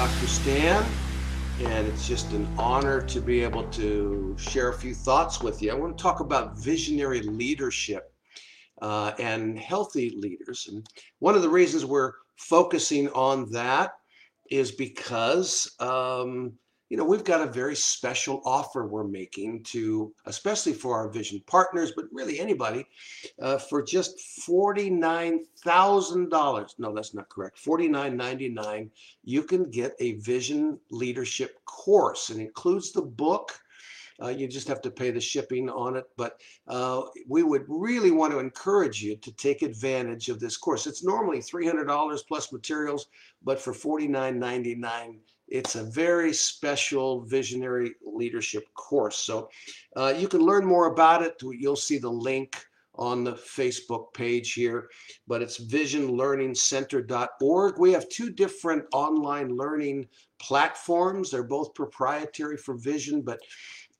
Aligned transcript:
Dr. 0.00 0.28
Stan, 0.28 0.86
and 1.62 1.86
it's 1.86 2.06
just 2.06 2.32
an 2.32 2.48
honor 2.56 3.02
to 3.02 3.20
be 3.20 3.42
able 3.42 3.64
to 3.64 4.34
share 4.38 4.70
a 4.70 4.78
few 4.78 4.94
thoughts 4.94 5.42
with 5.42 5.60
you. 5.60 5.70
I 5.70 5.74
want 5.74 5.94
to 5.94 6.02
talk 6.02 6.20
about 6.20 6.58
visionary 6.58 7.20
leadership 7.20 8.10
uh, 8.80 9.12
and 9.18 9.58
healthy 9.58 10.16
leaders. 10.16 10.68
And 10.70 10.86
one 11.18 11.34
of 11.34 11.42
the 11.42 11.50
reasons 11.50 11.84
we're 11.84 12.12
focusing 12.38 13.10
on 13.10 13.52
that 13.52 13.90
is 14.50 14.72
because 14.72 15.70
um, 15.80 16.54
you 16.90 16.96
know, 16.96 17.04
we've 17.04 17.24
got 17.24 17.40
a 17.40 17.46
very 17.46 17.76
special 17.76 18.42
offer 18.44 18.84
we're 18.84 19.04
making 19.04 19.62
to, 19.62 20.12
especially 20.26 20.72
for 20.72 20.96
our 20.96 21.08
vision 21.08 21.40
partners, 21.46 21.92
but 21.94 22.06
really 22.10 22.40
anybody, 22.40 22.84
uh, 23.40 23.58
for 23.58 23.80
just 23.80 24.18
$49,000. 24.46 26.74
No, 26.78 26.92
that's 26.92 27.14
not 27.14 27.28
correct. 27.28 27.64
$49.99. 27.64 28.90
You 29.22 29.44
can 29.44 29.70
get 29.70 29.94
a 30.00 30.14
vision 30.14 30.80
leadership 30.90 31.64
course. 31.64 32.28
It 32.28 32.38
includes 32.38 32.90
the 32.90 33.02
book. 33.02 33.52
Uh, 34.20 34.28
you 34.28 34.48
just 34.48 34.68
have 34.68 34.82
to 34.82 34.90
pay 34.90 35.12
the 35.12 35.20
shipping 35.20 35.70
on 35.70 35.96
it. 35.96 36.06
But 36.16 36.40
uh, 36.66 37.02
we 37.28 37.44
would 37.44 37.66
really 37.68 38.10
want 38.10 38.32
to 38.32 38.40
encourage 38.40 39.00
you 39.00 39.14
to 39.16 39.30
take 39.32 39.62
advantage 39.62 40.28
of 40.28 40.40
this 40.40 40.56
course. 40.56 40.88
It's 40.88 41.04
normally 41.04 41.38
$300 41.38 42.26
plus 42.26 42.52
materials, 42.52 43.06
but 43.44 43.60
for 43.60 43.72
$49.99, 43.72 45.20
it's 45.50 45.74
a 45.74 45.84
very 45.84 46.32
special 46.32 47.20
visionary 47.22 47.94
leadership 48.04 48.64
course. 48.74 49.16
So 49.16 49.50
uh, 49.96 50.14
you 50.16 50.28
can 50.28 50.40
learn 50.40 50.64
more 50.64 50.86
about 50.86 51.22
it. 51.22 51.34
You'll 51.42 51.76
see 51.76 51.98
the 51.98 52.10
link 52.10 52.64
on 52.94 53.24
the 53.24 53.32
Facebook 53.32 54.14
page 54.14 54.52
here, 54.52 54.88
but 55.26 55.42
it's 55.42 55.64
visionlearningcenter.org. 55.64 57.78
We 57.78 57.92
have 57.92 58.08
two 58.08 58.30
different 58.30 58.84
online 58.92 59.56
learning 59.56 60.06
platforms. 60.40 61.30
They're 61.30 61.42
both 61.42 61.74
proprietary 61.74 62.56
for 62.56 62.74
vision, 62.74 63.22
but 63.22 63.40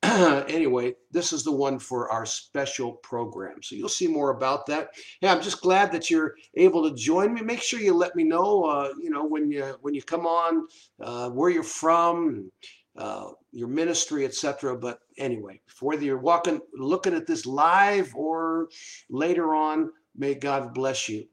anyway, 0.48 0.94
this 1.10 1.32
is 1.32 1.44
the 1.44 1.52
one 1.52 1.78
for 1.78 2.10
our 2.10 2.24
special 2.24 2.92
program. 2.92 3.62
So 3.62 3.74
you'll 3.74 3.90
see 3.90 4.06
more 4.08 4.30
about 4.30 4.64
that. 4.66 4.90
Yeah, 5.20 5.34
I'm 5.34 5.42
just 5.42 5.60
glad 5.60 5.92
that 5.92 6.08
you're 6.08 6.36
able 6.54 6.88
to 6.88 6.96
join 6.96 7.34
me. 7.34 7.42
Make 7.42 7.60
sure 7.60 7.80
you 7.80 7.92
let 7.92 8.16
me 8.16 8.24
know, 8.24 8.64
uh, 8.64 8.92
you 8.98 9.10
know, 9.10 9.26
when 9.26 9.50
you 9.50 9.76
when 9.82 9.92
you 9.92 10.02
come 10.02 10.26
on, 10.26 10.66
uh, 11.02 11.28
where 11.28 11.50
you're 11.50 11.62
from, 11.62 12.50
uh, 12.96 13.28
your 13.52 13.68
ministry, 13.68 14.24
etc. 14.24 14.74
But 14.76 15.00
anyway, 15.18 15.60
whether 15.80 16.04
you're 16.04 16.18
walking, 16.18 16.60
looking 16.74 17.14
at 17.14 17.26
this 17.26 17.44
live 17.44 18.14
or 18.14 18.68
later 19.10 19.54
on, 19.54 19.90
may 20.16 20.34
God 20.34 20.72
bless 20.72 21.08
you. 21.08 21.26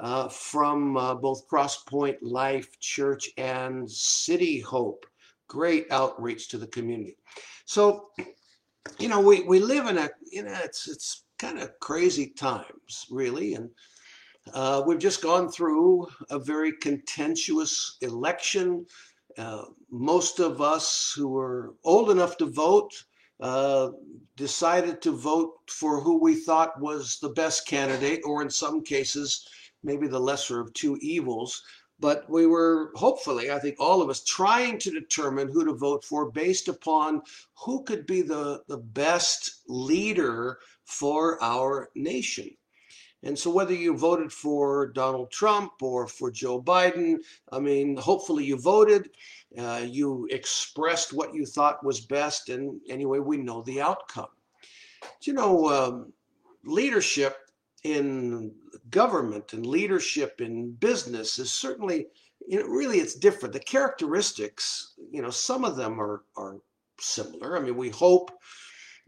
uh, 0.00 0.28
from 0.28 0.96
uh, 0.96 1.14
both 1.14 1.48
Crosspoint 1.48 2.16
Life 2.22 2.78
Church 2.80 3.30
and 3.36 3.90
City 3.90 4.60
Hope. 4.60 5.06
Great 5.48 5.86
outreach 5.90 6.48
to 6.48 6.58
the 6.58 6.66
community. 6.68 7.16
So, 7.64 8.10
you 8.98 9.08
know, 9.08 9.20
we, 9.20 9.42
we 9.42 9.58
live 9.60 9.86
in 9.86 9.98
a, 9.98 10.08
you 10.30 10.42
know, 10.42 10.56
it's, 10.62 10.88
it's 10.88 11.24
kind 11.38 11.58
of 11.58 11.78
crazy 11.80 12.28
times, 12.28 13.06
really. 13.10 13.54
And 13.54 13.70
uh, 14.54 14.82
we've 14.86 14.98
just 14.98 15.22
gone 15.22 15.50
through 15.50 16.08
a 16.30 16.38
very 16.38 16.72
contentious 16.72 17.96
election. 18.00 18.86
Uh, 19.36 19.64
most 19.90 20.40
of 20.40 20.60
us 20.60 21.12
who 21.16 21.28
were 21.28 21.74
old 21.84 22.10
enough 22.10 22.36
to 22.38 22.46
vote 22.46 22.92
uh, 23.40 23.90
decided 24.36 25.00
to 25.00 25.12
vote 25.12 25.54
for 25.68 26.00
who 26.00 26.18
we 26.18 26.34
thought 26.34 26.80
was 26.80 27.18
the 27.20 27.28
best 27.30 27.66
candidate, 27.66 28.20
or 28.24 28.42
in 28.42 28.50
some 28.50 28.82
cases, 28.82 29.46
maybe 29.82 30.06
the 30.08 30.20
lesser 30.20 30.60
of 30.60 30.72
two 30.72 30.96
evils. 31.00 31.62
But 32.00 32.30
we 32.30 32.46
were 32.46 32.92
hopefully, 32.94 33.50
I 33.50 33.58
think 33.58 33.76
all 33.80 34.00
of 34.00 34.08
us, 34.08 34.22
trying 34.22 34.78
to 34.78 34.90
determine 34.90 35.48
who 35.48 35.64
to 35.64 35.74
vote 35.74 36.04
for 36.04 36.30
based 36.30 36.68
upon 36.68 37.22
who 37.56 37.82
could 37.82 38.06
be 38.06 38.22
the, 38.22 38.62
the 38.68 38.78
best 38.78 39.62
leader 39.66 40.60
for 40.84 41.42
our 41.42 41.90
nation. 41.96 42.50
And 43.24 43.36
so, 43.36 43.50
whether 43.50 43.74
you 43.74 43.96
voted 43.96 44.32
for 44.32 44.92
Donald 44.92 45.32
Trump 45.32 45.72
or 45.82 46.06
for 46.06 46.30
Joe 46.30 46.62
Biden, 46.62 47.16
I 47.50 47.58
mean, 47.58 47.96
hopefully 47.96 48.44
you 48.44 48.56
voted, 48.56 49.10
uh, 49.58 49.82
you 49.84 50.28
expressed 50.30 51.12
what 51.12 51.34
you 51.34 51.44
thought 51.44 51.84
was 51.84 52.00
best, 52.00 52.48
and 52.48 52.80
anyway, 52.88 53.18
we 53.18 53.38
know 53.38 53.62
the 53.62 53.80
outcome. 53.80 54.28
you 55.22 55.32
know, 55.32 55.68
um, 55.68 56.12
leadership 56.64 57.36
in 57.82 58.52
government 58.90 59.52
and 59.52 59.66
leadership 59.66 60.40
in 60.40 60.72
business 60.72 61.38
is 61.38 61.52
certainly 61.52 62.06
you 62.46 62.60
know 62.60 62.66
really 62.66 62.98
it's 62.98 63.14
different. 63.14 63.52
The 63.52 63.60
characteristics 63.60 64.94
you 65.10 65.22
know 65.22 65.30
some 65.30 65.64
of 65.64 65.76
them 65.76 66.00
are 66.00 66.22
are 66.36 66.56
similar. 67.00 67.56
I 67.56 67.60
mean 67.60 67.76
we 67.76 67.90
hope 67.90 68.30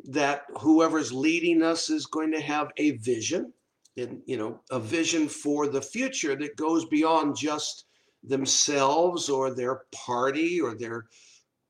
that 0.09 0.45
whoever's 0.59 1.13
leading 1.13 1.63
us 1.63 1.91
is 1.91 2.07
going 2.07 2.33
to 2.33 2.41
have 2.41 2.71
a 2.77 2.93
vision 2.93 3.53
and 3.97 4.23
you 4.27 4.37
know 4.37 4.61
a 4.71 4.79
vision 4.79 5.29
for 5.29 5.67
the 5.67 5.83
future 5.83 6.35
that 6.37 6.57
goes 6.57 6.85
beyond 6.87 7.37
just 7.37 7.85
themselves 8.23 9.29
or 9.29 9.51
their 9.51 9.83
party 9.93 10.61
or 10.61 10.75
their 10.75 11.07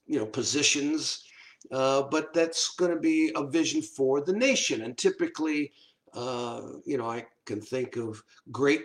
you 0.06 0.18
know 0.18 0.26
positions 0.26 1.24
uh, 1.72 2.02
but 2.02 2.32
that's 2.32 2.74
going 2.76 2.90
to 2.90 2.98
be 2.98 3.30
a 3.36 3.46
vision 3.46 3.82
for 3.82 4.22
the 4.22 4.32
nation. 4.32 4.80
And 4.80 4.96
typically 4.96 5.72
uh, 6.14 6.62
you 6.84 6.98
know, 6.98 7.08
I 7.08 7.26
can 7.50 7.60
think 7.60 7.96
of 7.96 8.22
great 8.52 8.84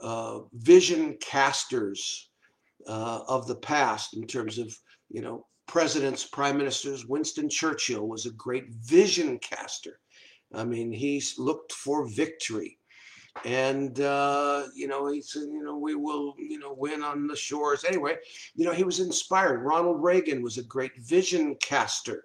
uh, 0.00 0.38
vision 0.52 1.16
casters 1.20 2.30
uh, 2.86 3.20
of 3.26 3.48
the 3.48 3.56
past 3.56 4.16
in 4.16 4.24
terms 4.24 4.58
of, 4.58 4.72
you 5.08 5.20
know, 5.20 5.46
presidents, 5.66 6.24
prime 6.24 6.56
ministers. 6.56 7.06
Winston 7.06 7.48
Churchill 7.48 8.06
was 8.06 8.26
a 8.26 8.32
great 8.32 8.68
vision 8.70 9.38
caster. 9.40 9.98
I 10.54 10.64
mean, 10.64 10.92
he 10.92 11.20
looked 11.38 11.72
for 11.72 12.06
victory. 12.06 12.78
And, 13.44 13.98
uh, 13.98 14.66
you 14.76 14.86
know, 14.86 15.08
he 15.08 15.20
said, 15.20 15.48
you 15.50 15.64
know, 15.64 15.76
we 15.76 15.96
will, 15.96 16.34
you 16.38 16.60
know, 16.60 16.72
win 16.78 17.02
on 17.02 17.26
the 17.26 17.34
shores. 17.34 17.84
Anyway, 17.84 18.14
you 18.54 18.64
know, 18.64 18.72
he 18.72 18.84
was 18.84 19.00
inspired. 19.00 19.64
Ronald 19.64 20.04
Reagan 20.04 20.40
was 20.40 20.56
a 20.56 20.62
great 20.62 20.96
vision 20.98 21.56
caster. 21.60 22.22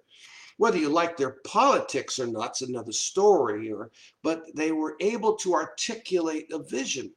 Whether 0.60 0.78
you 0.78 0.90
like 0.90 1.16
their 1.16 1.38
politics 1.46 2.20
or 2.20 2.28
not, 2.28 2.50
it's 2.50 2.62
another 2.62 2.92
story. 2.92 3.72
Or, 3.72 3.92
but 4.24 4.44
they 4.56 4.74
were 4.74 4.98
able 5.00 5.36
to 5.38 5.54
articulate 5.54 6.52
a 6.52 6.60
vision. 6.60 7.12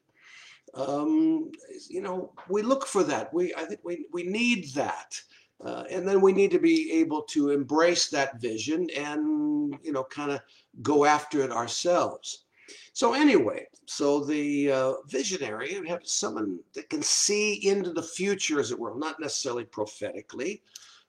Um, 0.75 1.51
you 1.89 2.03
know, 2.03 2.33
we 2.49 2.63
look 2.63 2.87
for 2.87 3.03
that. 3.03 3.35
We, 3.35 3.53
I 3.55 3.65
think 3.65 3.81
we, 3.83 4.07
we 4.13 4.23
need 4.23 4.73
that. 4.75 5.21
Uh, 5.65 5.83
and 5.91 6.07
then 6.07 6.21
we 6.21 6.33
need 6.33 6.53
to 6.53 6.61
be 6.61 6.93
able 6.93 7.23
to 7.23 7.51
embrace 7.51 8.09
that 8.11 8.41
vision 8.41 8.89
and, 8.97 9.77
you 9.83 9.93
know, 9.93 10.05
kind 10.05 10.31
of 10.31 10.41
go 10.81 11.05
after 11.05 11.43
it 11.43 11.51
ourselves. 11.51 12.45
So 12.93 13.13
anyway, 13.15 13.67
so 13.87 14.25
the 14.25 14.71
uh, 14.71 14.93
visionary, 15.09 15.75
have 15.89 16.03
someone 16.05 16.61
that 16.75 16.91
can 16.91 17.03
see 17.03 17.55
into 17.69 17.93
the 17.93 18.03
future, 18.03 18.61
as 18.61 18.71
it 18.71 18.79
were, 18.79 18.95
not 18.97 19.19
necessarily 19.19 19.65
prophetically, 19.65 20.63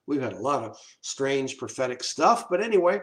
We've 0.05 0.21
had 0.21 0.33
a 0.33 0.39
lot 0.39 0.63
of 0.63 0.77
strange 1.01 1.57
prophetic 1.57 2.03
stuff, 2.03 2.49
but 2.49 2.61
anyway, 2.61 3.01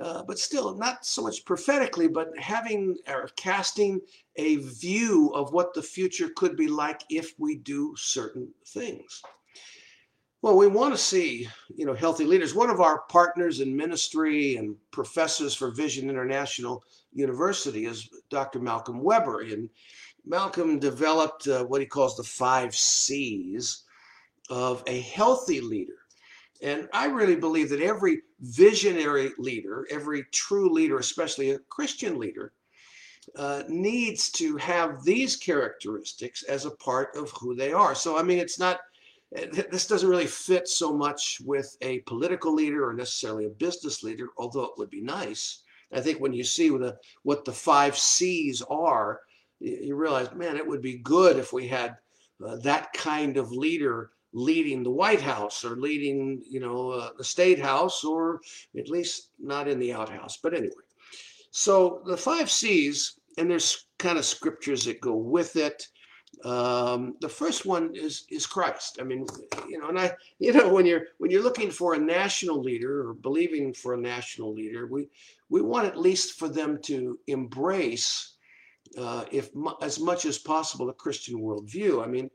uh, 0.00 0.22
but 0.26 0.38
still 0.38 0.76
not 0.76 1.06
so 1.06 1.22
much 1.22 1.44
prophetically, 1.44 2.08
but 2.08 2.28
having 2.38 2.96
or 3.08 3.28
casting 3.36 4.00
a 4.36 4.56
view 4.56 5.30
of 5.34 5.52
what 5.52 5.72
the 5.72 5.82
future 5.82 6.30
could 6.36 6.56
be 6.56 6.68
like 6.68 7.02
if 7.08 7.32
we 7.38 7.56
do 7.56 7.94
certain 7.96 8.52
things. 8.66 9.22
Well, 10.42 10.56
we 10.56 10.66
want 10.66 10.92
to 10.92 10.98
see, 10.98 11.48
you 11.76 11.86
know, 11.86 11.94
healthy 11.94 12.24
leaders. 12.24 12.52
One 12.52 12.68
of 12.68 12.80
our 12.80 13.02
partners 13.08 13.60
in 13.60 13.76
ministry 13.76 14.56
and 14.56 14.76
professors 14.90 15.54
for 15.54 15.70
Vision 15.70 16.10
International 16.10 16.82
University 17.12 17.86
is 17.86 18.08
Dr. 18.28 18.58
Malcolm 18.58 19.00
Webber, 19.00 19.42
and 19.42 19.70
Malcolm 20.26 20.80
developed 20.80 21.46
uh, 21.46 21.64
what 21.64 21.80
he 21.80 21.86
calls 21.86 22.16
the 22.16 22.24
five 22.24 22.74
C's 22.74 23.84
of 24.50 24.82
a 24.88 25.00
healthy 25.00 25.60
leader. 25.60 26.01
And 26.62 26.88
I 26.92 27.06
really 27.06 27.34
believe 27.34 27.68
that 27.70 27.82
every 27.82 28.22
visionary 28.40 29.32
leader, 29.36 29.86
every 29.90 30.24
true 30.30 30.72
leader, 30.72 30.98
especially 30.98 31.50
a 31.50 31.58
Christian 31.58 32.18
leader, 32.18 32.52
uh, 33.36 33.64
needs 33.68 34.30
to 34.32 34.56
have 34.56 35.02
these 35.04 35.36
characteristics 35.36 36.44
as 36.44 36.64
a 36.64 36.70
part 36.70 37.16
of 37.16 37.30
who 37.32 37.54
they 37.54 37.72
are. 37.72 37.94
So, 37.94 38.16
I 38.16 38.22
mean, 38.22 38.38
it's 38.38 38.60
not, 38.60 38.78
eh, 39.34 39.46
this 39.70 39.88
doesn't 39.88 40.08
really 40.08 40.26
fit 40.26 40.68
so 40.68 40.92
much 40.92 41.40
with 41.44 41.76
a 41.82 42.00
political 42.00 42.54
leader 42.54 42.88
or 42.88 42.94
necessarily 42.94 43.46
a 43.46 43.50
business 43.50 44.04
leader, 44.04 44.28
although 44.36 44.64
it 44.64 44.78
would 44.78 44.90
be 44.90 45.02
nice. 45.02 45.62
I 45.92 46.00
think 46.00 46.20
when 46.20 46.32
you 46.32 46.44
see 46.44 46.70
what 46.70 46.80
the, 46.80 46.96
what 47.22 47.44
the 47.44 47.52
five 47.52 47.98
C's 47.98 48.62
are, 48.62 49.20
you 49.60 49.94
realize, 49.94 50.32
man, 50.34 50.56
it 50.56 50.66
would 50.66 50.82
be 50.82 50.98
good 50.98 51.38
if 51.38 51.52
we 51.52 51.68
had 51.68 51.96
uh, 52.44 52.56
that 52.56 52.92
kind 52.92 53.36
of 53.36 53.52
leader 53.52 54.10
leading 54.32 54.82
the 54.82 54.90
White 54.90 55.20
House 55.20 55.64
or 55.64 55.76
leading, 55.76 56.42
you 56.48 56.60
know, 56.60 56.90
uh, 56.90 57.10
the 57.16 57.24
State 57.24 57.58
House 57.58 58.04
or 58.04 58.40
at 58.78 58.88
least 58.88 59.28
not 59.38 59.68
in 59.68 59.78
the 59.78 59.92
outhouse. 59.92 60.38
But 60.42 60.54
anyway, 60.54 60.84
so 61.50 62.02
the 62.06 62.16
five 62.16 62.50
C's, 62.50 63.18
and 63.38 63.50
there's 63.50 63.86
kind 63.98 64.18
of 64.18 64.24
scriptures 64.24 64.84
that 64.84 65.00
go 65.00 65.14
with 65.14 65.56
it. 65.56 65.86
Um, 66.44 67.14
the 67.20 67.28
first 67.28 67.66
one 67.66 67.94
is 67.94 68.24
is 68.30 68.46
Christ. 68.46 68.98
I 69.00 69.04
mean, 69.04 69.26
you 69.68 69.78
know, 69.78 69.88
and 69.88 69.98
I, 69.98 70.12
you 70.38 70.52
know, 70.52 70.72
when 70.72 70.86
you're 70.86 71.06
when 71.18 71.30
you're 71.30 71.42
looking 71.42 71.70
for 71.70 71.94
a 71.94 71.98
national 71.98 72.60
leader 72.60 73.08
or 73.08 73.14
believing 73.14 73.74
for 73.74 73.94
a 73.94 74.00
national 74.00 74.52
leader, 74.52 74.86
we 74.86 75.08
we 75.50 75.60
want 75.60 75.86
at 75.86 75.98
least 75.98 76.38
for 76.38 76.48
them 76.48 76.78
to 76.84 77.18
embrace, 77.26 78.34
uh, 78.98 79.26
if 79.30 79.50
as 79.82 80.00
much 80.00 80.24
as 80.24 80.38
possible, 80.38 80.88
a 80.88 80.94
Christian 80.94 81.38
worldview. 81.38 82.02
I 82.02 82.06
mean, 82.06 82.30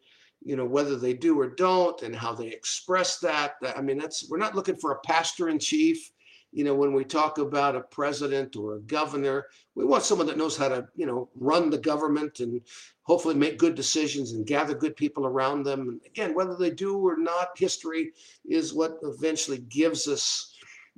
you 0.47 0.55
know, 0.55 0.65
whether 0.65 0.95
they 0.95 1.13
do 1.13 1.39
or 1.39 1.47
don't, 1.47 2.01
and 2.01 2.15
how 2.15 2.33
they 2.33 2.47
express 2.47 3.19
that. 3.19 3.55
I 3.75 3.81
mean, 3.81 3.97
that's 3.97 4.29
we're 4.29 4.38
not 4.38 4.55
looking 4.55 4.77
for 4.77 4.91
a 4.91 4.99
pastor 4.99 5.49
in 5.49 5.59
chief 5.59 6.11
you 6.51 6.63
know, 6.63 6.73
when 6.73 6.94
we 6.94 7.03
talk 7.03 7.38
about 7.38 7.75
a 7.75 7.81
president 7.81 8.55
or 8.55 8.75
a 8.75 8.81
governor, 8.81 9.47
we 9.75 9.85
want 9.85 10.03
someone 10.03 10.27
that 10.27 10.38
knows 10.38 10.57
how 10.57 10.69
to, 10.69 10.88
you 10.95 11.05
know, 11.05 11.29
run 11.35 11.69
the 11.69 11.77
government 11.77 12.39
and 12.39 12.61
hopefully 13.03 13.35
make 13.35 13.59
good 13.59 13.75
decisions 13.75 14.31
and 14.31 14.47
gather 14.47 14.73
good 14.73 14.95
people 14.95 15.25
around 15.25 15.63
them. 15.63 15.81
And 15.81 16.01
again, 16.05 16.33
whether 16.33 16.55
they 16.55 16.71
do 16.71 16.97
or 16.97 17.17
not, 17.17 17.50
history 17.57 18.11
is 18.45 18.73
what 18.73 18.97
eventually 19.03 19.59
gives 19.59 20.07
us 20.07 20.53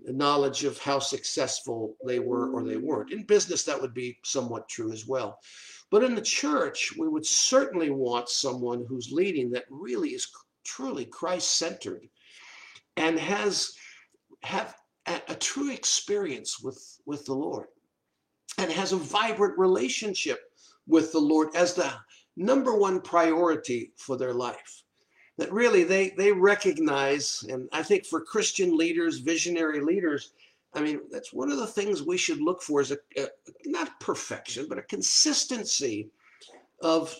knowledge 0.05 0.63
of 0.63 0.77
how 0.77 0.99
successful 0.99 1.97
they 2.05 2.19
were 2.19 2.51
or 2.51 2.63
they 2.63 2.77
weren't. 2.77 3.11
In 3.11 3.23
business, 3.23 3.63
that 3.63 3.81
would 3.81 3.93
be 3.93 4.17
somewhat 4.23 4.69
true 4.69 4.93
as 4.93 5.07
well. 5.07 5.39
But 5.91 6.03
in 6.03 6.13
the 6.15 6.21
church, 6.21 6.93
we 6.97 7.07
would 7.07 7.25
certainly 7.25 7.89
want 7.89 8.29
someone 8.29 8.85
who's 8.87 9.11
leading 9.11 9.49
that 9.51 9.65
really 9.69 10.09
is 10.09 10.27
truly 10.63 11.05
Christ 11.05 11.57
centered 11.57 12.07
and 12.95 13.17
has 13.19 13.73
have 14.43 14.75
a, 15.07 15.21
a 15.29 15.35
true 15.35 15.71
experience 15.71 16.59
with, 16.59 16.99
with 17.05 17.25
the 17.25 17.33
Lord 17.33 17.67
and 18.57 18.71
has 18.71 18.93
a 18.93 18.97
vibrant 18.97 19.57
relationship 19.57 20.39
with 20.87 21.11
the 21.11 21.19
Lord 21.19 21.49
as 21.55 21.73
the 21.73 21.91
number 22.37 22.75
one 22.75 23.01
priority 23.01 23.91
for 23.97 24.17
their 24.17 24.33
life. 24.33 24.83
That 25.37 25.53
really 25.53 25.83
they, 25.83 26.09
they 26.17 26.31
recognize, 26.31 27.45
and 27.49 27.69
I 27.71 27.81
think 27.81 28.05
for 28.05 28.21
Christian 28.21 28.77
leaders, 28.77 29.19
visionary 29.19 29.79
leaders, 29.81 30.31
I 30.73 30.81
mean, 30.81 30.99
that's 31.11 31.33
one 31.33 31.51
of 31.51 31.57
the 31.57 31.67
things 31.67 32.03
we 32.03 32.17
should 32.17 32.41
look 32.41 32.61
for 32.61 32.81
is 32.81 32.91
a, 32.91 32.97
a 33.17 33.27
not 33.65 33.99
perfection, 33.99 34.67
but 34.69 34.77
a 34.77 34.83
consistency 34.83 36.09
of 36.81 37.15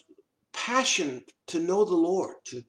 passion 0.53 1.23
to 1.47 1.59
know 1.59 1.83
the 1.83 1.95
Lord, 1.95 2.35
to, 2.45 2.63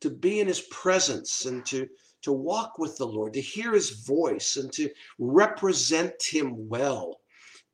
to 0.00 0.10
be 0.10 0.40
in 0.40 0.46
his 0.46 0.60
presence 0.70 1.46
and 1.46 1.64
to, 1.66 1.88
to 2.22 2.32
walk 2.32 2.78
with 2.78 2.96
the 2.98 3.06
Lord, 3.06 3.32
to 3.34 3.40
hear 3.40 3.72
his 3.72 3.90
voice, 3.90 4.56
and 4.56 4.70
to 4.72 4.90
represent 5.18 6.14
him 6.22 6.68
well 6.68 7.20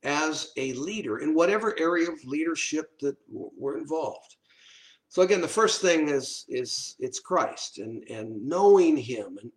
as 0.03 0.51
a 0.57 0.73
leader 0.73 1.19
in 1.19 1.33
whatever 1.33 1.77
area 1.79 2.09
of 2.09 2.23
leadership 2.25 2.97
that 2.99 3.15
we're 3.29 3.77
involved. 3.77 4.35
So 5.13 5.21
again, 5.21 5.41
the 5.41 5.47
first 5.47 5.79
thing 5.79 6.09
is 6.09 6.43
is 6.49 6.95
it's 6.97 7.19
Christ 7.19 7.77
and 7.77 8.03
and 8.09 8.47
knowing 8.47 8.97
Him. 8.97 9.37
And 9.39 9.51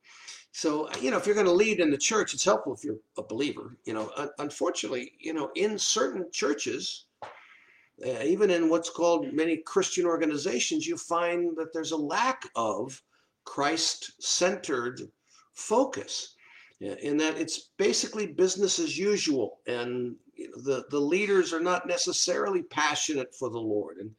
so 0.56 0.88
you 1.02 1.10
know, 1.10 1.18
if 1.18 1.26
you're 1.26 1.34
going 1.34 1.44
to 1.44 1.52
lead 1.52 1.80
in 1.80 1.90
the 1.90 1.98
church, 1.98 2.32
it's 2.32 2.46
helpful 2.46 2.72
if 2.72 2.82
you're 2.82 2.96
a 3.18 3.22
believer. 3.22 3.76
You 3.84 3.92
know, 3.92 4.30
unfortunately, 4.38 5.12
you 5.20 5.34
know, 5.34 5.50
in 5.54 5.78
certain 5.78 6.30
churches, 6.32 7.04
uh, 7.22 8.22
even 8.24 8.48
in 8.48 8.70
what's 8.70 8.88
called 8.88 9.30
many 9.34 9.58
Christian 9.58 10.06
organizations, 10.06 10.86
you 10.86 10.96
find 10.96 11.54
that 11.58 11.74
there's 11.74 11.92
a 11.92 11.96
lack 11.98 12.48
of 12.56 13.02
Christ 13.44 14.12
centered 14.18 15.02
focus 15.52 16.36
in 16.80 17.18
that 17.18 17.36
it's 17.36 17.72
basically 17.76 18.26
business 18.26 18.78
as 18.78 18.96
usual 18.96 19.58
and 19.66 20.16
the, 20.64 20.84
the 20.88 20.98
leaders 20.98 21.52
are 21.52 21.60
not 21.60 21.86
necessarily 21.86 22.62
passionate 22.62 23.34
for 23.34 23.50
the 23.50 23.58
Lord. 23.58 23.98
And, 23.98 24.10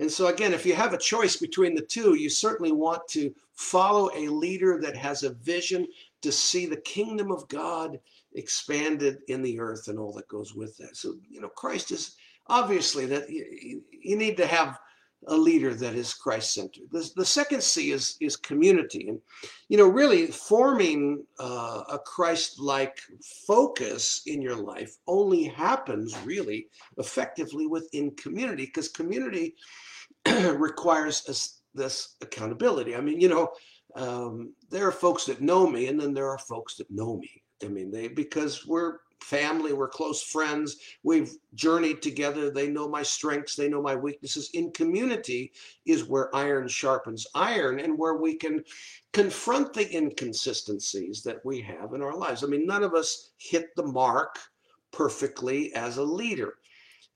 and 0.00 0.10
so 0.10 0.28
again, 0.28 0.54
if 0.54 0.64
you 0.64 0.74
have 0.74 0.94
a 0.94 0.98
choice 0.98 1.36
between 1.36 1.74
the 1.74 1.82
two, 1.82 2.14
you 2.14 2.30
certainly 2.30 2.72
want 2.72 3.06
to 3.08 3.34
follow 3.52 4.10
a 4.16 4.28
leader 4.28 4.80
that 4.80 4.96
has 4.96 5.22
a 5.22 5.34
vision 5.34 5.86
to 6.22 6.32
see 6.32 6.64
the 6.64 6.78
kingdom 6.78 7.30
of 7.30 7.46
God 7.48 8.00
expanded 8.34 9.18
in 9.28 9.42
the 9.42 9.60
earth 9.60 9.88
and 9.88 9.98
all 9.98 10.12
that 10.14 10.28
goes 10.28 10.54
with 10.54 10.76
that. 10.78 10.96
So, 10.96 11.16
you 11.28 11.42
know, 11.42 11.48
Christ 11.48 11.90
is 11.90 12.16
obviously 12.46 13.04
that 13.06 13.28
you, 13.28 13.82
you 13.90 14.16
need 14.16 14.38
to 14.38 14.46
have 14.46 14.78
a 15.26 15.36
leader 15.36 15.74
that 15.74 15.94
is 15.94 16.14
Christ 16.14 16.54
centered. 16.54 16.84
The, 16.90 17.10
the 17.14 17.24
second 17.24 17.62
C 17.62 17.90
is, 17.90 18.16
is 18.20 18.36
community. 18.36 19.08
And, 19.08 19.20
you 19.68 19.76
know, 19.76 19.86
really 19.86 20.28
forming 20.28 21.24
uh, 21.38 21.82
a 21.90 21.98
Christ 21.98 22.58
like 22.58 23.00
focus 23.46 24.22
in 24.26 24.40
your 24.40 24.56
life 24.56 24.96
only 25.06 25.44
happens 25.44 26.16
really 26.24 26.68
effectively 26.96 27.66
within 27.66 28.12
community 28.12 28.64
because 28.64 28.88
community 28.88 29.56
requires 30.56 31.28
us 31.28 31.60
this 31.74 32.16
accountability. 32.20 32.96
I 32.96 33.00
mean, 33.00 33.20
you 33.20 33.28
know, 33.28 33.50
um, 33.96 34.52
there 34.70 34.86
are 34.86 34.92
folks 34.92 35.26
that 35.26 35.40
know 35.40 35.66
me 35.66 35.86
and 35.88 36.00
then 36.00 36.14
there 36.14 36.28
are 36.28 36.38
folks 36.38 36.76
that 36.76 36.90
know 36.90 37.16
me. 37.16 37.42
I 37.62 37.68
mean, 37.68 37.90
they 37.90 38.08
because 38.08 38.66
we're 38.66 38.98
family, 39.22 39.72
we're 39.72 39.88
close 39.88 40.22
friends, 40.22 40.76
we've 41.02 41.32
journeyed 41.54 42.00
together. 42.00 42.50
They 42.50 42.68
know 42.68 42.88
my 42.88 43.02
strengths, 43.02 43.54
they 43.54 43.68
know 43.68 43.82
my 43.82 43.94
weaknesses. 43.94 44.50
In 44.54 44.72
community 44.72 45.52
is 45.84 46.04
where 46.04 46.34
iron 46.34 46.68
sharpens 46.68 47.26
iron 47.34 47.80
and 47.80 47.98
where 47.98 48.14
we 48.14 48.34
can 48.34 48.64
confront 49.12 49.74
the 49.74 49.94
inconsistencies 49.94 51.22
that 51.22 51.44
we 51.44 51.60
have 51.60 51.92
in 51.92 52.02
our 52.02 52.16
lives. 52.16 52.42
I 52.42 52.46
mean, 52.46 52.66
none 52.66 52.82
of 52.82 52.94
us 52.94 53.32
hit 53.38 53.74
the 53.76 53.86
mark 53.86 54.38
perfectly 54.92 55.72
as 55.74 55.98
a 55.98 56.02
leader. 56.02 56.54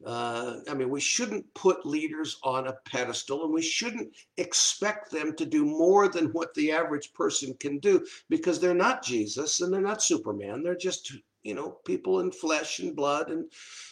Uh, 0.05 0.61
I 0.69 0.75
mean, 0.75 0.91
we 0.91 1.01
shouldn't 1.01 1.53
put 1.55 1.87
leaders 1.87 2.39
on 2.43 2.67
a 2.67 2.77
pedestal 2.85 3.45
and 3.45 3.53
we 3.53 3.63
shouldn't 3.63 4.15
expect 4.37 5.11
them 5.11 5.35
to 5.37 5.47
do 5.47 5.65
more 5.65 6.09
than 6.09 6.27
what 6.27 6.53
the 6.55 6.73
average 6.73 7.13
person 7.15 7.55
can 7.59 7.79
do 7.79 8.05
because 8.29 8.61
they're 8.61 8.75
not 8.75 9.05
Jesus 9.05 9.61
and 9.61 9.73
they're 9.73 9.81
not 9.81 10.03
Superman. 10.03 10.63
They're 10.63 10.77
just 10.77 11.13
you 11.45 11.55
know 11.55 11.77
people 11.85 12.21
in 12.21 12.33
flesh 12.33 12.81
and 12.81 12.97
blood 12.97 13.31
and 13.31 13.45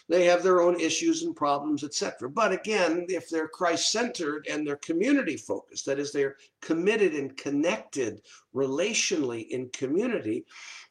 they 0.09 0.25
have 0.25 0.43
their 0.43 0.61
own 0.61 0.79
issues 0.79 1.23
and 1.23 1.35
problems 1.35 1.83
etc 1.83 2.27
but 2.27 2.51
again 2.51 3.05
if 3.09 3.29
they're 3.29 3.47
christ 3.47 3.91
centered 3.91 4.45
and 4.49 4.67
they're 4.67 4.75
community 4.77 5.37
focused 5.37 5.85
that 5.85 5.99
is 5.99 6.11
they're 6.11 6.35
committed 6.61 7.13
and 7.13 7.37
connected 7.37 8.21
relationally 8.55 9.47
in 9.49 9.69
community 9.69 10.43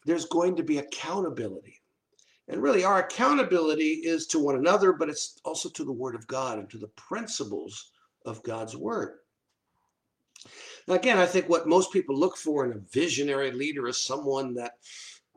there's 0.06 0.26
going 0.26 0.56
to 0.56 0.62
be 0.62 0.78
accountability 0.78 1.81
and 2.52 2.62
really 2.62 2.84
our 2.84 3.00
accountability 3.00 4.02
is 4.04 4.26
to 4.26 4.38
one 4.38 4.56
another 4.56 4.92
but 4.92 5.08
it's 5.08 5.40
also 5.44 5.68
to 5.70 5.84
the 5.84 5.92
word 5.92 6.14
of 6.14 6.26
god 6.26 6.58
and 6.58 6.70
to 6.70 6.78
the 6.78 6.88
principles 6.88 7.90
of 8.26 8.42
god's 8.42 8.76
word. 8.76 9.18
Now 10.86 10.94
again 10.94 11.18
i 11.18 11.26
think 11.26 11.48
what 11.48 11.66
most 11.66 11.92
people 11.92 12.16
look 12.16 12.36
for 12.36 12.64
in 12.64 12.72
a 12.72 12.82
visionary 12.92 13.50
leader 13.50 13.88
is 13.88 13.98
someone 13.98 14.54
that 14.54 14.72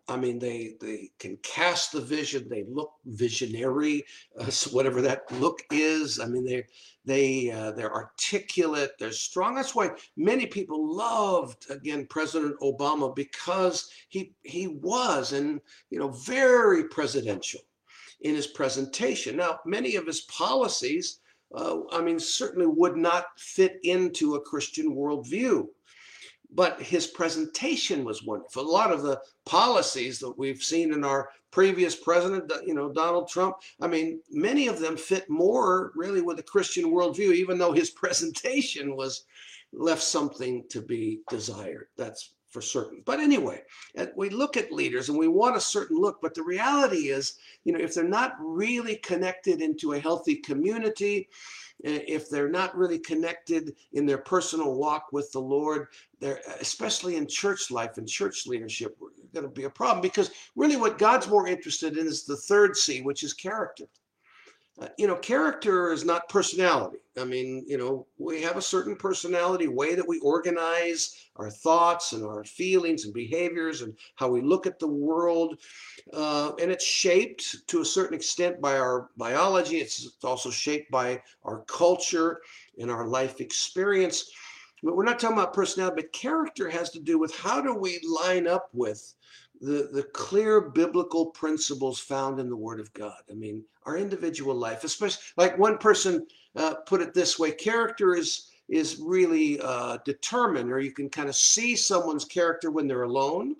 I 0.07 0.17
mean, 0.17 0.37
they 0.37 0.75
they 0.79 1.09
can 1.17 1.37
cast 1.37 1.91
the 1.91 2.01
vision. 2.01 2.47
They 2.47 2.63
look 2.67 2.93
visionary, 3.05 4.05
uh, 4.39 4.45
whatever 4.71 5.01
that 5.01 5.31
look 5.39 5.61
is. 5.71 6.19
I 6.19 6.27
mean, 6.27 6.45
they 6.45 6.65
they 7.05 7.51
uh, 7.51 7.71
they're 7.71 7.93
articulate. 7.93 8.91
They're 8.99 9.11
strong. 9.11 9.55
That's 9.55 9.73
why 9.73 9.91
many 10.15 10.45
people 10.45 10.95
loved 10.95 11.69
again 11.71 12.05
President 12.07 12.59
Obama 12.59 13.15
because 13.15 13.89
he 14.09 14.33
he 14.43 14.67
was 14.67 15.33
and 15.33 15.59
you 15.89 15.99
know 15.99 16.09
very 16.09 16.85
presidential 16.85 17.61
in 18.21 18.35
his 18.35 18.47
presentation. 18.47 19.35
Now, 19.35 19.59
many 19.65 19.95
of 19.95 20.05
his 20.05 20.21
policies, 20.21 21.19
uh, 21.53 21.79
I 21.91 22.01
mean, 22.01 22.19
certainly 22.19 22.67
would 22.67 22.95
not 22.95 23.25
fit 23.37 23.79
into 23.83 24.35
a 24.35 24.41
Christian 24.41 24.95
worldview 24.95 25.67
but 26.51 26.81
his 26.81 27.07
presentation 27.07 28.03
was 28.03 28.23
wonderful. 28.23 28.63
A 28.63 28.67
lot 28.67 28.91
of 28.91 29.01
the 29.01 29.21
policies 29.45 30.19
that 30.19 30.37
we've 30.37 30.63
seen 30.63 30.93
in 30.93 31.03
our 31.03 31.29
previous 31.51 31.95
president, 31.95 32.51
you 32.65 32.73
know, 32.73 32.91
Donald 32.91 33.29
Trump, 33.29 33.57
I 33.81 33.87
mean, 33.87 34.21
many 34.29 34.67
of 34.67 34.79
them 34.79 34.97
fit 34.97 35.29
more 35.29 35.91
really 35.95 36.21
with 36.21 36.37
the 36.37 36.43
Christian 36.43 36.85
worldview, 36.91 37.33
even 37.33 37.57
though 37.57 37.71
his 37.71 37.89
presentation 38.01 38.95
was 38.95 39.25
left 39.73 40.03
something 40.03 40.63
to 40.69 40.81
be 40.81 41.21
desired. 41.29 41.87
That's 41.97 42.35
for 42.55 42.61
certain. 42.61 43.01
But 43.05 43.19
anyway, 43.19 43.63
uh, 43.97 44.05
we 44.15 44.29
look 44.29 44.55
at 44.55 44.71
leaders 44.71 45.09
and 45.09 45.17
we 45.17 45.27
want 45.27 45.57
a 45.57 45.61
certain 45.61 45.97
look, 45.97 46.19
but 46.21 46.33
the 46.33 46.43
reality 46.43 47.09
is, 47.09 47.37
you 47.65 47.73
know, 47.73 47.79
if 47.79 47.93
they're 47.93 48.07
not 48.07 48.37
really 48.39 48.95
connected 48.95 49.61
into 49.61 49.91
a 49.91 49.99
healthy 49.99 50.37
community, 50.37 51.27
if 51.85 52.29
they're 52.29 52.49
not 52.49 52.75
really 52.75 52.99
connected 52.99 53.75
in 53.93 54.05
their 54.05 54.17
personal 54.17 54.73
walk 54.73 55.07
with 55.11 55.31
the 55.31 55.39
Lord, 55.39 55.87
they're 56.19 56.41
especially 56.59 57.15
in 57.15 57.27
church 57.27 57.69
life 57.69 57.97
and 57.97 58.07
church 58.07 58.47
leadership, 58.47 58.97
going 59.33 59.45
to 59.45 59.51
be 59.51 59.65
a 59.65 59.69
problem 59.69 60.01
because 60.01 60.31
really 60.55 60.77
what 60.77 60.97
God's 60.97 61.27
more 61.27 61.47
interested 61.47 61.97
in 61.97 62.07
is 62.07 62.25
the 62.25 62.37
third 62.37 62.75
C, 62.75 63.01
which 63.01 63.23
is 63.23 63.33
character. 63.33 63.85
Uh, 64.77 64.87
you 64.97 65.07
know, 65.07 65.15
character 65.15 65.93
is 65.93 66.03
not 66.03 66.27
personality. 66.27 66.97
I 67.17 67.23
mean, 67.23 67.63
you 67.65 67.77
know, 67.77 68.07
we 68.17 68.41
have 68.41 68.57
a 68.57 68.61
certain 68.61 68.97
personality, 68.97 69.67
way 69.69 69.95
that 69.95 70.07
we 70.07 70.19
organize 70.19 71.15
our 71.37 71.49
thoughts 71.49 72.11
and 72.11 72.25
our 72.25 72.43
feelings 72.43 73.05
and 73.05 73.13
behaviors 73.13 73.81
and 73.81 73.95
how 74.15 74.27
we 74.27 74.41
look 74.41 74.67
at 74.67 74.79
the 74.79 74.87
world. 74.87 75.57
Uh, 76.11 76.51
and 76.61 76.71
it's 76.71 76.85
shaped 76.85 77.67
to 77.67 77.81
a 77.81 77.85
certain 77.85 78.15
extent 78.15 78.59
by 78.59 78.77
our 78.77 79.09
biology. 79.15 79.77
It's 79.77 80.17
also 80.25 80.49
shaped 80.49 80.91
by 80.91 81.21
our 81.43 81.61
culture 81.67 82.41
and 82.77 82.91
our 82.91 83.07
life 83.07 83.39
experience. 83.39 84.29
But 84.83 84.97
we're 84.97 85.05
not 85.05 85.19
talking 85.19 85.37
about 85.37 85.53
personality, 85.53 86.01
but 86.01 86.11
character 86.11 86.69
has 86.69 86.89
to 86.91 86.99
do 86.99 87.17
with 87.17 87.33
how 87.33 87.61
do 87.61 87.73
we 87.73 87.99
line 88.03 88.45
up 88.45 88.67
with 88.73 89.15
the, 89.61 89.89
the 89.93 90.03
clear 90.13 90.61
biblical 90.61 91.27
principles 91.27 91.99
found 91.99 92.39
in 92.39 92.49
the 92.49 92.55
Word 92.55 92.79
of 92.79 92.93
God. 92.93 93.21
I 93.29 93.33
mean, 93.33 93.63
our 93.85 93.97
individual 93.97 94.55
life, 94.55 94.83
especially 94.83 95.23
like 95.37 95.57
one 95.57 95.77
person 95.77 96.25
uh, 96.55 96.75
put 96.85 97.01
it 97.01 97.13
this 97.13 97.39
way: 97.39 97.51
character 97.51 98.15
is 98.15 98.49
is 98.67 98.99
really 98.99 99.59
uh, 99.61 99.97
determined, 100.05 100.71
or 100.71 100.79
you 100.79 100.91
can 100.91 101.09
kind 101.09 101.29
of 101.29 101.35
see 101.35 101.75
someone's 101.75 102.25
character 102.25 102.71
when 102.71 102.87
they're 102.87 103.03
alone, 103.03 103.55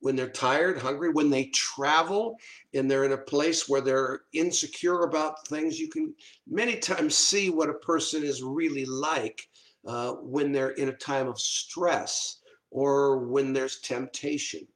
when 0.00 0.16
they're 0.16 0.30
tired, 0.30 0.78
hungry, 0.78 1.10
when 1.10 1.28
they 1.28 1.46
travel 1.46 2.36
and 2.74 2.90
they're 2.90 3.04
in 3.04 3.12
a 3.12 3.18
place 3.18 3.68
where 3.68 3.80
they're 3.80 4.22
insecure 4.32 5.02
about 5.02 5.46
things. 5.48 5.78
You 5.78 5.88
can 5.88 6.14
many 6.46 6.76
times 6.76 7.16
see 7.16 7.50
what 7.50 7.68
a 7.68 7.74
person 7.74 8.22
is 8.22 8.42
really 8.42 8.86
like 8.86 9.48
uh, 9.86 10.12
when 10.12 10.52
they're 10.52 10.70
in 10.70 10.88
a 10.88 10.92
time 10.92 11.28
of 11.28 11.40
stress 11.40 12.38
or 12.70 13.18
when 13.18 13.52
there's 13.52 13.80
temptation. 13.80 14.66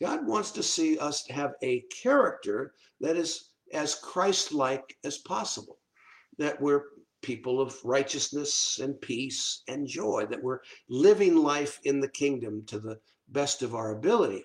God 0.00 0.26
wants 0.26 0.50
to 0.52 0.62
see 0.62 0.98
us 0.98 1.26
have 1.28 1.54
a 1.62 1.84
character 2.02 2.74
that 3.00 3.16
is 3.16 3.50
as 3.72 3.94
Christ 3.94 4.52
like 4.52 4.96
as 5.04 5.18
possible, 5.18 5.78
that 6.38 6.60
we're 6.60 6.84
people 7.22 7.60
of 7.60 7.76
righteousness 7.84 8.80
and 8.82 9.00
peace 9.00 9.62
and 9.68 9.86
joy, 9.86 10.26
that 10.30 10.42
we're 10.42 10.60
living 10.88 11.36
life 11.36 11.78
in 11.84 12.00
the 12.00 12.08
kingdom 12.08 12.64
to 12.66 12.78
the 12.78 12.98
best 13.28 13.62
of 13.62 13.74
our 13.74 13.92
ability. 13.92 14.44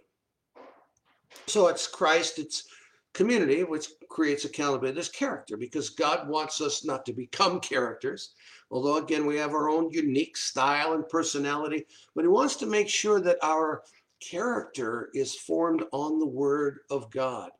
So 1.47 1.67
it's 1.67 1.87
Christ, 1.87 2.37
it's 2.39 2.67
community, 3.13 3.63
which 3.63 3.87
creates 4.09 4.45
accountability. 4.45 4.93
There's 4.93 5.09
character 5.09 5.57
because 5.57 5.89
God 5.89 6.27
wants 6.27 6.59
us 6.59 6.83
not 6.85 7.05
to 7.05 7.13
become 7.13 7.59
characters, 7.61 8.33
although 8.71 8.97
again, 8.97 9.25
we 9.25 9.37
have 9.37 9.53
our 9.53 9.69
own 9.69 9.89
unique 9.89 10.35
style 10.35 10.93
and 10.93 11.07
personality, 11.07 11.85
but 12.13 12.23
He 12.23 12.27
wants 12.27 12.57
to 12.57 12.65
make 12.65 12.89
sure 12.89 13.21
that 13.21 13.37
our 13.41 13.83
character 14.19 15.09
is 15.13 15.35
formed 15.35 15.83
on 15.91 16.19
the 16.19 16.27
word 16.27 16.79
of 16.89 17.09
God. 17.11 17.51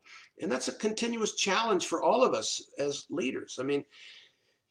And 0.41 0.51
that's 0.51 0.67
a 0.67 0.73
continuous 0.73 1.35
challenge 1.35 1.87
for 1.87 2.03
all 2.03 2.23
of 2.23 2.33
us 2.33 2.61
as 2.77 3.05
leaders. 3.09 3.57
I 3.59 3.63
mean, 3.63 3.83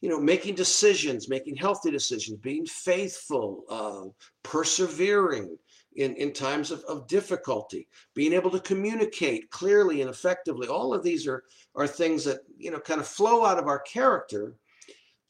you 0.00 0.10
know, 0.10 0.20
making 0.20 0.54
decisions, 0.54 1.28
making 1.28 1.56
healthy 1.56 1.90
decisions, 1.90 2.38
being 2.38 2.66
faithful, 2.66 3.64
uh, 3.70 4.04
persevering 4.42 5.56
in, 5.96 6.14
in 6.16 6.32
times 6.32 6.70
of, 6.70 6.82
of 6.84 7.06
difficulty, 7.06 7.88
being 8.14 8.32
able 8.34 8.50
to 8.50 8.60
communicate 8.60 9.50
clearly 9.50 10.02
and 10.02 10.10
effectively. 10.10 10.68
All 10.68 10.92
of 10.92 11.02
these 11.02 11.26
are, 11.26 11.44
are 11.74 11.86
things 11.86 12.24
that, 12.24 12.40
you 12.58 12.70
know, 12.70 12.80
kind 12.80 13.00
of 13.00 13.06
flow 13.06 13.46
out 13.46 13.58
of 13.58 13.66
our 13.66 13.78
character 13.80 14.56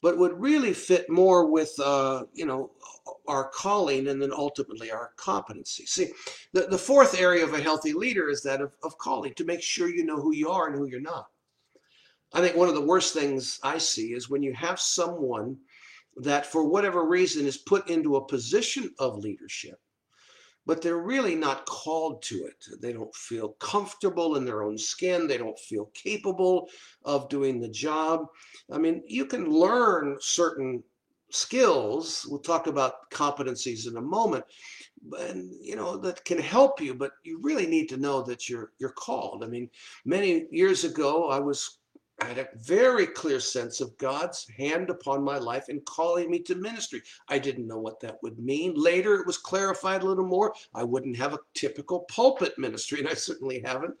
but 0.05 0.19
would 0.19 0.39
really 0.39 0.71
fit 0.71 1.09
more 1.09 1.47
with, 1.47 1.73
uh, 1.83 2.25
you 2.31 2.45
know, 2.45 2.69
our 3.27 3.49
calling 3.49 4.07
and 4.07 4.21
then 4.21 4.31
ultimately 4.31 4.91
our 4.91 5.09
competency. 5.17 5.83
See, 5.87 6.11
the, 6.53 6.67
the 6.67 6.77
fourth 6.77 7.19
area 7.19 7.43
of 7.43 7.55
a 7.55 7.59
healthy 7.59 7.91
leader 7.91 8.29
is 8.29 8.43
that 8.43 8.61
of, 8.61 8.71
of 8.83 8.95
calling, 8.99 9.33
to 9.33 9.45
make 9.45 9.63
sure 9.63 9.89
you 9.89 10.05
know 10.05 10.17
who 10.17 10.31
you 10.31 10.47
are 10.51 10.67
and 10.67 10.75
who 10.75 10.85
you're 10.85 11.01
not. 11.01 11.25
I 12.33 12.39
think 12.39 12.55
one 12.55 12.69
of 12.69 12.75
the 12.75 12.85
worst 12.85 13.15
things 13.15 13.59
I 13.63 13.79
see 13.79 14.13
is 14.13 14.29
when 14.29 14.43
you 14.43 14.53
have 14.53 14.79
someone 14.79 15.57
that, 16.17 16.45
for 16.45 16.69
whatever 16.69 17.07
reason, 17.07 17.47
is 17.47 17.57
put 17.57 17.89
into 17.89 18.17
a 18.17 18.27
position 18.27 18.93
of 18.99 19.17
leadership 19.17 19.79
but 20.65 20.81
they're 20.81 20.97
really 20.97 21.35
not 21.35 21.65
called 21.65 22.21
to 22.23 22.45
it. 22.45 22.65
They 22.81 22.93
don't 22.93 23.13
feel 23.15 23.49
comfortable 23.59 24.35
in 24.35 24.45
their 24.45 24.63
own 24.63 24.77
skin. 24.77 25.27
They 25.27 25.37
don't 25.37 25.59
feel 25.59 25.91
capable 25.93 26.69
of 27.03 27.29
doing 27.29 27.59
the 27.59 27.69
job. 27.69 28.27
I 28.71 28.77
mean, 28.77 29.03
you 29.07 29.25
can 29.25 29.49
learn 29.49 30.17
certain 30.19 30.83
skills. 31.29 32.25
We'll 32.29 32.39
talk 32.39 32.67
about 32.67 33.09
competencies 33.11 33.87
in 33.87 33.97
a 33.97 34.01
moment, 34.01 34.45
and 35.19 35.51
you 35.61 35.75
know 35.75 35.97
that 35.97 36.25
can 36.25 36.39
help 36.39 36.81
you. 36.81 36.93
But 36.93 37.11
you 37.23 37.39
really 37.41 37.67
need 37.67 37.89
to 37.89 37.97
know 37.97 38.21
that 38.23 38.49
you're 38.49 38.71
you're 38.79 38.89
called. 38.89 39.43
I 39.43 39.47
mean, 39.47 39.69
many 40.05 40.47
years 40.51 40.83
ago, 40.83 41.29
I 41.29 41.39
was 41.39 41.79
I 42.21 42.25
had 42.25 42.37
a 42.37 42.47
very 42.55 43.07
clear 43.07 43.39
sense 43.39 43.81
of 43.81 43.97
God's 43.97 44.47
hand 44.57 44.89
upon 44.89 45.23
my 45.23 45.37
life 45.37 45.67
in 45.67 45.81
calling 45.81 46.31
me 46.31 46.39
to 46.39 46.55
ministry. 46.55 47.01
I 47.27 47.39
didn't 47.39 47.67
know 47.67 47.79
what 47.79 47.99
that 48.01 48.19
would 48.23 48.39
mean. 48.39 48.73
Later, 48.75 49.15
it 49.15 49.27
was 49.27 49.37
clarified 49.37 50.01
a 50.01 50.05
little 50.05 50.25
more. 50.25 50.53
I 50.73 50.83
wouldn't 50.83 51.17
have 51.17 51.33
a 51.33 51.39
typical 51.53 52.01
pulpit 52.01 52.57
ministry, 52.57 52.99
and 52.99 53.09
I 53.09 53.15
certainly 53.15 53.61
haven't. 53.65 53.95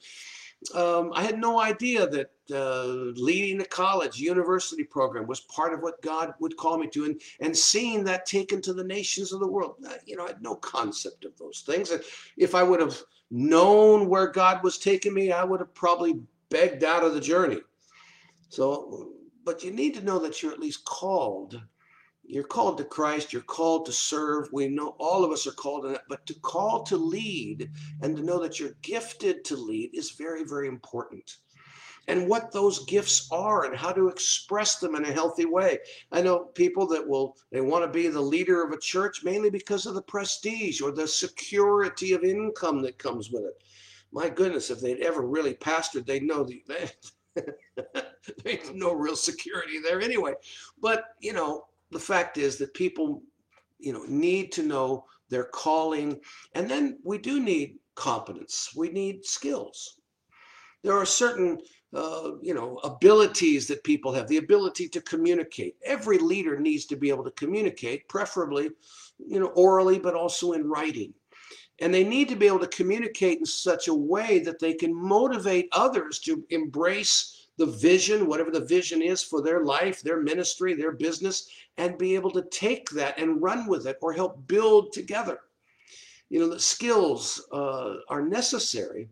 Um, 0.73 1.11
I 1.13 1.23
had 1.23 1.37
no 1.37 1.59
idea 1.59 2.07
that 2.07 2.31
uh, 2.51 2.85
leading 3.21 3.61
a 3.61 3.65
college, 3.65 4.17
university 4.17 4.83
program 4.83 5.27
was 5.27 5.41
part 5.41 5.73
of 5.73 5.81
what 5.81 6.01
God 6.01 6.33
would 6.39 6.57
call 6.57 6.77
me 6.77 6.87
to, 6.87 7.05
and, 7.05 7.21
and 7.41 7.55
seeing 7.55 8.03
that 8.05 8.25
taken 8.25 8.61
to 8.61 8.73
the 8.73 8.83
nations 8.83 9.33
of 9.33 9.41
the 9.41 9.47
world. 9.47 9.75
Uh, 9.87 9.93
you 10.05 10.15
know, 10.15 10.23
I 10.23 10.29
had 10.29 10.41
no 10.41 10.55
concept 10.55 11.25
of 11.25 11.37
those 11.37 11.63
things. 11.65 11.91
And 11.91 12.01
if 12.37 12.55
I 12.55 12.63
would 12.63 12.79
have 12.79 12.99
known 13.29 14.07
where 14.07 14.27
God 14.27 14.63
was 14.63 14.77
taking 14.77 15.13
me, 15.13 15.31
I 15.31 15.43
would 15.43 15.59
have 15.59 15.73
probably 15.73 16.21
begged 16.49 16.83
out 16.83 17.03
of 17.03 17.13
the 17.13 17.21
journey. 17.21 17.59
So, 18.49 19.11
but 19.43 19.63
you 19.63 19.71
need 19.71 19.93
to 19.95 20.03
know 20.03 20.19
that 20.19 20.41
you're 20.41 20.53
at 20.53 20.59
least 20.59 20.85
called. 20.85 21.61
You're 22.23 22.43
called 22.43 22.77
to 22.79 22.83
Christ. 22.83 23.31
You're 23.31 23.43
called 23.43 23.85
to 23.85 23.91
serve. 23.91 24.49
We 24.51 24.67
know 24.67 24.95
all 24.99 25.23
of 25.23 25.31
us 25.31 25.45
are 25.45 25.51
called 25.51 25.83
to 25.83 25.89
that, 25.89 26.03
but 26.09 26.25
to 26.25 26.33
call 26.39 26.83
to 26.83 26.97
lead 26.97 27.69
and 28.01 28.15
to 28.17 28.23
know 28.23 28.39
that 28.41 28.59
you're 28.59 28.77
gifted 28.81 29.45
to 29.45 29.55
lead 29.55 29.91
is 29.93 30.11
very, 30.11 30.43
very 30.43 30.67
important. 30.67 31.37
And 32.07 32.27
what 32.29 32.51
those 32.51 32.85
gifts 32.85 33.27
are 33.31 33.65
and 33.65 33.75
how 33.75 33.91
to 33.91 34.09
express 34.09 34.77
them 34.77 34.95
in 34.95 35.05
a 35.05 35.11
healthy 35.11 35.45
way. 35.45 35.79
I 36.11 36.21
know 36.21 36.45
people 36.53 36.85
that 36.87 37.07
will, 37.07 37.35
they 37.51 37.61
want 37.61 37.83
to 37.83 37.89
be 37.89 38.07
the 38.07 38.21
leader 38.21 38.63
of 38.63 38.71
a 38.71 38.79
church 38.79 39.23
mainly 39.23 39.49
because 39.49 39.87
of 39.87 39.95
the 39.95 40.03
prestige 40.03 40.81
or 40.81 40.91
the 40.91 41.07
security 41.07 42.13
of 42.13 42.23
income 42.23 42.83
that 42.83 42.99
comes 42.99 43.31
with 43.31 43.43
it. 43.43 43.63
My 44.11 44.29
goodness, 44.29 44.69
if 44.69 44.79
they'd 44.81 45.01
ever 45.01 45.21
really 45.21 45.55
pastored, 45.55 46.05
they'd 46.05 46.23
know 46.23 46.47
the, 48.37 48.43
There's 48.43 48.73
no 48.73 48.93
real 48.93 49.15
security 49.15 49.79
there 49.79 50.01
anyway. 50.01 50.33
But, 50.81 51.05
you 51.19 51.33
know, 51.33 51.65
the 51.91 51.99
fact 51.99 52.37
is 52.37 52.57
that 52.57 52.73
people, 52.73 53.21
you 53.79 53.93
know, 53.93 54.03
need 54.07 54.51
to 54.53 54.63
know 54.63 55.05
their 55.29 55.45
calling. 55.45 56.19
And 56.53 56.69
then 56.69 56.99
we 57.03 57.17
do 57.17 57.39
need 57.39 57.77
competence, 57.95 58.71
we 58.75 58.89
need 58.89 59.25
skills. 59.25 59.97
There 60.83 60.97
are 60.97 61.05
certain, 61.05 61.57
uh, 61.93 62.31
you 62.41 62.53
know, 62.53 62.77
abilities 62.83 63.67
that 63.67 63.83
people 63.83 64.13
have, 64.13 64.27
the 64.27 64.37
ability 64.37 64.87
to 64.89 65.01
communicate. 65.01 65.77
Every 65.83 66.19
leader 66.19 66.59
needs 66.59 66.85
to 66.87 66.95
be 66.95 67.09
able 67.09 67.23
to 67.23 67.31
communicate, 67.31 68.07
preferably, 68.07 68.69
you 69.17 69.39
know, 69.39 69.47
orally, 69.55 69.97
but 69.97 70.13
also 70.13 70.51
in 70.51 70.69
writing. 70.69 71.13
And 71.79 71.93
they 71.93 72.03
need 72.03 72.29
to 72.29 72.35
be 72.35 72.47
able 72.47 72.59
to 72.59 72.67
communicate 72.67 73.39
in 73.39 73.45
such 73.45 73.87
a 73.87 73.93
way 73.93 74.39
that 74.39 74.59
they 74.59 74.73
can 74.73 74.93
motivate 74.93 75.67
others 75.71 76.19
to 76.19 76.45
embrace 76.49 77.34
the 77.57 77.65
vision, 77.65 78.27
whatever 78.27 78.51
the 78.51 78.65
vision 78.65 79.01
is 79.01 79.23
for 79.23 79.41
their 79.41 79.63
life, 79.63 80.01
their 80.01 80.21
ministry, 80.21 80.73
their 80.73 80.91
business, 80.91 81.47
and 81.77 81.97
be 81.97 82.15
able 82.15 82.31
to 82.31 82.43
take 82.51 82.89
that 82.89 83.17
and 83.19 83.41
run 83.41 83.67
with 83.67 83.87
it 83.87 83.97
or 84.01 84.13
help 84.13 84.45
build 84.47 84.91
together. 84.91 85.39
You 86.29 86.39
know, 86.39 86.49
the 86.49 86.59
skills 86.59 87.45
uh, 87.51 87.95
are 88.09 88.27
necessary 88.27 89.09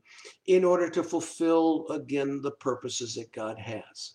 in 0.48 0.64
order 0.64 0.90
to 0.90 1.04
fulfill, 1.04 1.88
again, 1.90 2.42
the 2.42 2.52
purposes 2.52 3.16
that 3.16 3.32
God 3.32 3.58
has. 3.60 4.12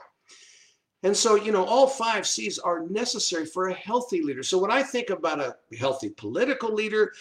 And 1.03 1.17
so, 1.17 1.37
you 1.37 1.53
know, 1.53 1.65
all 1.65 1.87
five 1.87 2.27
C's 2.27 2.59
are 2.59 2.87
necessary 2.89 3.47
for 3.47 3.69
a 3.69 3.75
healthy 3.75 4.23
leader. 4.23 4.43
So, 4.43 4.59
when 4.59 4.71
I 4.71 4.83
think 4.83 5.11
about 5.11 5.41
a 5.41 5.57
healthy 5.79 6.11
political 6.11 6.75
leader, 6.75 7.13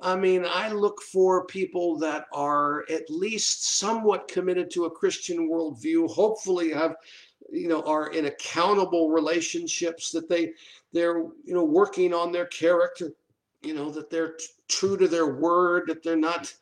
I 0.00 0.14
mean, 0.14 0.44
I 0.48 0.70
look 0.70 1.02
for 1.02 1.46
people 1.46 1.98
that 1.98 2.26
are 2.32 2.84
at 2.90 3.10
least 3.10 3.78
somewhat 3.78 4.28
committed 4.28 4.70
to 4.72 4.84
a 4.84 4.90
Christian 4.90 5.48
worldview, 5.50 6.10
hopefully 6.10 6.70
have, 6.70 6.94
you 7.50 7.68
know, 7.68 7.82
are 7.82 8.08
in 8.12 8.26
accountable 8.26 9.10
relationships, 9.10 10.10
that 10.12 10.28
they 10.28 10.52
they're, 10.92 11.18
you 11.18 11.54
know, 11.54 11.64
working 11.64 12.14
on 12.14 12.30
their 12.30 12.46
character 12.46 13.12
you 13.64 13.74
know, 13.74 13.90
that 13.90 14.10
they're 14.10 14.32
t- 14.34 14.46
true 14.68 14.96
to 14.96 15.08
their 15.08 15.26
word, 15.26 15.84
that 15.86 16.02
they're 16.02 16.16
not, 16.16 16.52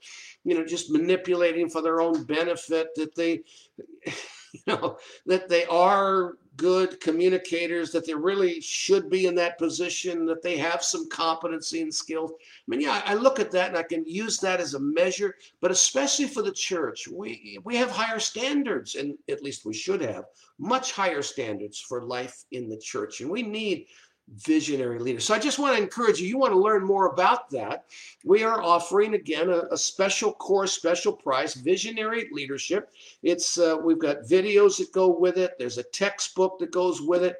you 0.44 0.54
know, 0.54 0.64
just 0.64 0.90
manipulating 0.90 1.68
for 1.68 1.82
their 1.82 2.00
own 2.00 2.24
benefit, 2.24 2.94
that 2.94 3.14
they, 3.14 3.42
you 4.06 4.60
know, 4.66 4.96
that 5.26 5.48
they 5.48 5.64
are 5.66 6.34
good 6.56 7.00
communicators, 7.00 7.90
that 7.92 8.06
they 8.06 8.14
really 8.14 8.60
should 8.60 9.08
be 9.08 9.26
in 9.26 9.34
that 9.36 9.58
position, 9.58 10.26
that 10.26 10.42
they 10.42 10.56
have 10.56 10.82
some 10.82 11.08
competency 11.08 11.80
and 11.80 11.94
skills. 11.94 12.32
I 12.32 12.64
mean, 12.66 12.80
yeah, 12.80 13.02
I 13.04 13.14
look 13.14 13.40
at 13.40 13.50
that 13.52 13.68
and 13.68 13.76
I 13.76 13.82
can 13.82 14.04
use 14.06 14.38
that 14.38 14.60
as 14.60 14.74
a 14.74 14.80
measure, 14.80 15.36
but 15.60 15.70
especially 15.70 16.26
for 16.26 16.42
the 16.42 16.52
church, 16.52 17.08
we 17.08 17.58
we 17.64 17.76
have 17.76 17.90
higher 17.90 18.18
standards, 18.18 18.96
and 18.96 19.14
at 19.28 19.42
least 19.42 19.64
we 19.64 19.74
should 19.74 20.02
have 20.02 20.24
much 20.58 20.92
higher 20.92 21.22
standards 21.22 21.80
for 21.80 22.02
life 22.02 22.44
in 22.52 22.68
the 22.68 22.78
church, 22.78 23.20
and 23.20 23.30
we 23.30 23.42
need 23.42 23.86
visionary 24.28 24.98
leader. 24.98 25.20
So 25.20 25.34
I 25.34 25.38
just 25.38 25.58
want 25.58 25.76
to 25.76 25.82
encourage 25.82 26.18
you, 26.20 26.26
you 26.26 26.38
want 26.38 26.52
to 26.52 26.58
learn 26.58 26.84
more 26.84 27.12
about 27.12 27.50
that. 27.50 27.84
We 28.24 28.44
are 28.44 28.62
offering 28.62 29.14
again 29.14 29.50
a, 29.50 29.64
a 29.70 29.76
special 29.76 30.32
course, 30.32 30.72
special 30.72 31.12
price, 31.12 31.52
visionary 31.54 32.28
leadership. 32.32 32.90
It's 33.22 33.58
uh, 33.58 33.76
we've 33.82 33.98
got 33.98 34.22
videos 34.22 34.78
that 34.78 34.92
go 34.92 35.08
with 35.08 35.36
it. 35.36 35.58
There's 35.58 35.78
a 35.78 35.82
textbook 35.82 36.60
that 36.60 36.70
goes 36.70 37.02
with 37.02 37.24
it. 37.24 37.36